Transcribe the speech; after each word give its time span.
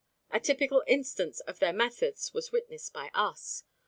A 0.31 0.39
typical 0.39 0.83
instance 0.87 1.41
of 1.41 1.59
their 1.59 1.71
methods 1.73 2.33
was 2.33 2.51
witnessed 2.51 2.91
by 2.91 3.11
us. 3.13 3.65